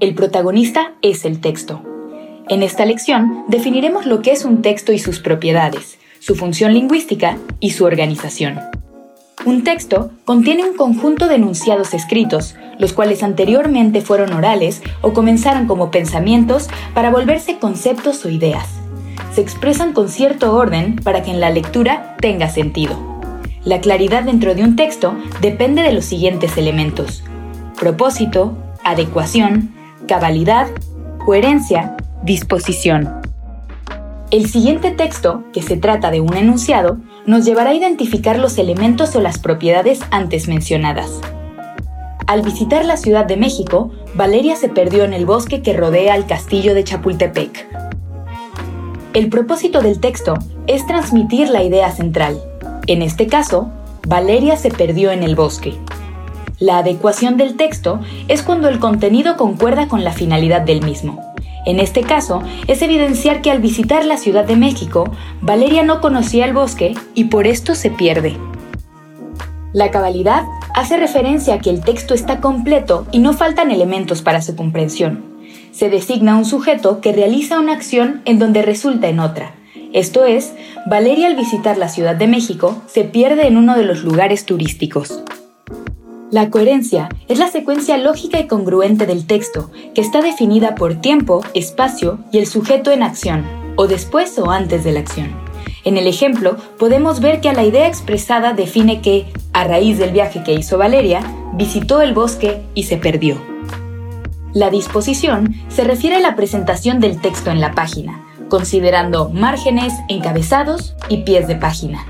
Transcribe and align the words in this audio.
el 0.00 0.14
protagonista 0.14 0.92
es 1.02 1.24
el 1.24 1.40
texto. 1.40 1.82
En 2.48 2.62
esta 2.62 2.86
lección 2.86 3.44
definiremos 3.48 4.06
lo 4.06 4.22
que 4.22 4.30
es 4.30 4.44
un 4.44 4.62
texto 4.62 4.92
y 4.92 4.98
sus 4.98 5.18
propiedades, 5.18 5.98
su 6.20 6.36
función 6.36 6.72
lingüística 6.72 7.36
y 7.58 7.70
su 7.70 7.84
organización. 7.84 8.60
Un 9.44 9.64
texto 9.64 10.10
contiene 10.24 10.68
un 10.68 10.76
conjunto 10.76 11.26
de 11.26 11.36
enunciados 11.36 11.94
escritos, 11.94 12.54
los 12.78 12.92
cuales 12.92 13.22
anteriormente 13.22 14.00
fueron 14.00 14.32
orales 14.32 14.82
o 15.00 15.12
comenzaron 15.12 15.66
como 15.66 15.90
pensamientos 15.90 16.68
para 16.94 17.10
volverse 17.10 17.58
conceptos 17.58 18.24
o 18.24 18.30
ideas. 18.30 18.68
Se 19.34 19.40
expresan 19.40 19.92
con 19.92 20.08
cierto 20.08 20.54
orden 20.54 20.96
para 20.96 21.22
que 21.22 21.30
en 21.30 21.40
la 21.40 21.50
lectura 21.50 22.16
tenga 22.20 22.48
sentido. 22.48 23.20
La 23.64 23.80
claridad 23.80 24.22
dentro 24.22 24.54
de 24.54 24.62
un 24.62 24.76
texto 24.76 25.16
depende 25.40 25.82
de 25.82 25.92
los 25.92 26.04
siguientes 26.04 26.56
elementos. 26.56 27.24
Propósito, 27.78 28.56
adecuación, 28.84 29.77
cabalidad, 30.08 30.66
coherencia 31.24 31.94
Disposición. 32.24 33.20
El 34.32 34.48
siguiente 34.48 34.90
texto, 34.90 35.44
que 35.52 35.62
se 35.62 35.76
trata 35.76 36.10
de 36.10 36.20
un 36.20 36.34
enunciado, 36.34 36.98
nos 37.26 37.44
llevará 37.44 37.70
a 37.70 37.74
identificar 37.74 38.38
los 38.38 38.58
elementos 38.58 39.14
o 39.14 39.20
las 39.20 39.38
propiedades 39.38 40.00
antes 40.10 40.48
mencionadas. 40.48 41.20
Al 42.26 42.42
visitar 42.42 42.84
la 42.84 42.96
Ciudad 42.96 43.26
de 43.26 43.36
México, 43.36 43.92
Valeria 44.14 44.56
se 44.56 44.68
perdió 44.68 45.04
en 45.04 45.12
el 45.12 45.26
bosque 45.26 45.62
que 45.62 45.74
rodea 45.74 46.14
al 46.14 46.26
castillo 46.26 46.74
de 46.74 46.84
Chapultepec. 46.84 47.68
El 49.14 49.28
propósito 49.28 49.80
del 49.80 50.00
texto 50.00 50.34
es 50.66 50.86
transmitir 50.86 51.50
la 51.50 51.62
idea 51.62 51.92
central. 51.92 52.42
En 52.86 53.02
este 53.02 53.26
caso, 53.26 53.70
Valeria 54.06 54.56
se 54.56 54.70
perdió 54.70 55.12
en 55.12 55.22
el 55.22 55.36
bosque. 55.36 55.74
La 56.60 56.78
adecuación 56.78 57.36
del 57.36 57.56
texto 57.56 58.00
es 58.26 58.42
cuando 58.42 58.68
el 58.68 58.80
contenido 58.80 59.36
concuerda 59.36 59.86
con 59.86 60.02
la 60.02 60.12
finalidad 60.12 60.62
del 60.62 60.82
mismo. 60.84 61.22
En 61.66 61.78
este 61.78 62.02
caso, 62.02 62.42
es 62.66 62.82
evidenciar 62.82 63.42
que 63.42 63.52
al 63.52 63.60
visitar 63.60 64.04
la 64.04 64.16
Ciudad 64.16 64.44
de 64.44 64.56
México, 64.56 65.04
Valeria 65.40 65.84
no 65.84 66.00
conocía 66.00 66.46
el 66.46 66.54
bosque 66.54 66.94
y 67.14 67.24
por 67.24 67.46
esto 67.46 67.76
se 67.76 67.90
pierde. 67.90 68.36
La 69.72 69.92
cabalidad 69.92 70.44
hace 70.74 70.96
referencia 70.96 71.54
a 71.54 71.58
que 71.60 71.70
el 71.70 71.80
texto 71.82 72.14
está 72.14 72.40
completo 72.40 73.06
y 73.12 73.20
no 73.20 73.34
faltan 73.34 73.70
elementos 73.70 74.22
para 74.22 74.42
su 74.42 74.56
comprensión. 74.56 75.22
Se 75.70 75.90
designa 75.90 76.36
un 76.36 76.44
sujeto 76.44 77.00
que 77.00 77.12
realiza 77.12 77.60
una 77.60 77.74
acción 77.74 78.22
en 78.24 78.40
donde 78.40 78.62
resulta 78.62 79.08
en 79.08 79.20
otra. 79.20 79.54
Esto 79.92 80.24
es, 80.24 80.54
Valeria 80.86 81.28
al 81.28 81.36
visitar 81.36 81.78
la 81.78 81.88
Ciudad 81.88 82.16
de 82.16 82.26
México 82.26 82.82
se 82.86 83.04
pierde 83.04 83.46
en 83.46 83.56
uno 83.56 83.76
de 83.76 83.84
los 83.84 84.02
lugares 84.02 84.44
turísticos. 84.44 85.22
La 86.30 86.50
coherencia 86.50 87.08
es 87.26 87.38
la 87.38 87.48
secuencia 87.48 87.96
lógica 87.96 88.38
y 88.38 88.46
congruente 88.46 89.06
del 89.06 89.26
texto, 89.26 89.70
que 89.94 90.02
está 90.02 90.20
definida 90.20 90.74
por 90.74 90.96
tiempo, 90.96 91.40
espacio 91.54 92.18
y 92.32 92.36
el 92.36 92.46
sujeto 92.46 92.90
en 92.90 93.02
acción, 93.02 93.46
o 93.76 93.86
después 93.86 94.38
o 94.38 94.50
antes 94.50 94.84
de 94.84 94.92
la 94.92 95.00
acción. 95.00 95.30
En 95.84 95.96
el 95.96 96.06
ejemplo, 96.06 96.58
podemos 96.78 97.20
ver 97.20 97.40
que 97.40 97.48
a 97.48 97.54
la 97.54 97.64
idea 97.64 97.88
expresada 97.88 98.52
define 98.52 99.00
que, 99.00 99.24
a 99.54 99.64
raíz 99.64 99.96
del 99.96 100.10
viaje 100.10 100.44
que 100.44 100.52
hizo 100.52 100.76
Valeria, 100.76 101.22
visitó 101.54 102.02
el 102.02 102.12
bosque 102.12 102.60
y 102.74 102.82
se 102.82 102.98
perdió. 102.98 103.40
La 104.52 104.68
disposición 104.68 105.54
se 105.68 105.84
refiere 105.84 106.16
a 106.16 106.20
la 106.20 106.36
presentación 106.36 107.00
del 107.00 107.22
texto 107.22 107.50
en 107.50 107.62
la 107.62 107.72
página, 107.72 108.22
considerando 108.50 109.30
márgenes, 109.30 109.94
encabezados 110.08 110.94
y 111.08 111.22
pies 111.22 111.48
de 111.48 111.56
página. 111.56 112.04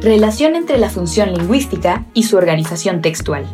Relación 0.00 0.54
entre 0.54 0.78
la 0.78 0.90
función 0.90 1.32
lingüística 1.32 2.04
y 2.14 2.22
su 2.22 2.36
organización 2.36 3.02
textual. 3.02 3.44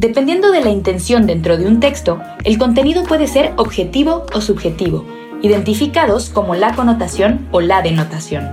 Dependiendo 0.00 0.50
de 0.50 0.62
la 0.62 0.70
intención 0.70 1.26
dentro 1.26 1.58
de 1.58 1.66
un 1.66 1.78
texto, 1.78 2.22
el 2.44 2.56
contenido 2.56 3.04
puede 3.04 3.26
ser 3.26 3.52
objetivo 3.56 4.24
o 4.34 4.40
subjetivo, 4.40 5.04
identificados 5.42 6.30
como 6.30 6.54
la 6.54 6.74
connotación 6.74 7.46
o 7.52 7.60
la 7.60 7.82
denotación. 7.82 8.50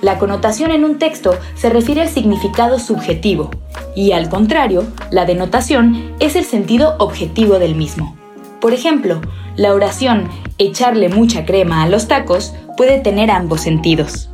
La 0.00 0.18
connotación 0.18 0.72
en 0.72 0.84
un 0.84 0.98
texto 0.98 1.38
se 1.54 1.70
refiere 1.70 2.02
al 2.02 2.08
significado 2.08 2.80
subjetivo 2.80 3.52
y 3.94 4.10
al 4.10 4.28
contrario, 4.28 4.84
la 5.12 5.26
denotación 5.26 6.12
es 6.18 6.34
el 6.34 6.44
sentido 6.44 6.96
objetivo 6.98 7.60
del 7.60 7.76
mismo. 7.76 8.16
Por 8.60 8.74
ejemplo, 8.74 9.20
la 9.54 9.72
oración 9.72 10.28
echarle 10.58 11.08
mucha 11.08 11.46
crema 11.46 11.84
a 11.84 11.88
los 11.88 12.08
tacos 12.08 12.52
puede 12.76 12.98
tener 12.98 13.30
ambos 13.30 13.60
sentidos. 13.60 14.31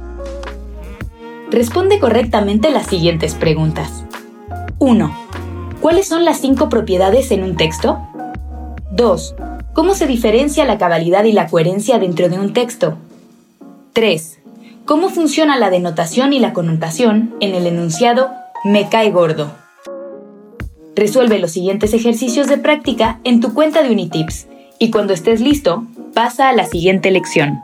Responde 1.51 1.99
correctamente 1.99 2.71
las 2.71 2.89
siguientes 2.89 3.35
preguntas. 3.35 4.05
1. 4.79 5.17
¿Cuáles 5.81 6.07
son 6.07 6.27
las 6.27 6.41
cinco 6.41 6.69
propiedades 6.69 7.31
en 7.31 7.43
un 7.43 7.57
texto? 7.57 7.99
2. 8.91 9.35
¿Cómo 9.73 9.95
se 9.95 10.07
diferencia 10.07 10.67
la 10.67 10.77
cabalidad 10.77 11.25
y 11.25 11.33
la 11.33 11.47
coherencia 11.47 11.99
dentro 11.99 12.29
de 12.29 12.39
un 12.39 12.53
texto? 12.53 12.99
3. 13.95 14.41
¿Cómo 14.85 15.09
funciona 15.09 15.57
la 15.57 15.71
denotación 15.71 16.35
y 16.35 16.39
la 16.39 16.53
connotación 16.53 17.35
en 17.41 17.55
el 17.55 17.67
enunciado 17.67 18.31
me 18.63 18.91
cae 18.91 19.11
gordo? 19.11 19.51
Resuelve 20.95 21.39
los 21.39 21.53
siguientes 21.53 21.95
ejercicios 21.95 22.49
de 22.49 22.59
práctica 22.59 23.21
en 23.25 23.41
tu 23.41 23.55
cuenta 23.55 23.83
de 23.83 23.91
Unitips 23.91 24.49
y 24.79 24.91
cuando 24.91 25.15
estés 25.15 25.41
listo, 25.41 25.87
pasa 26.13 26.51
a 26.51 26.53
la 26.53 26.67
siguiente 26.67 27.11
lección. 27.11 27.61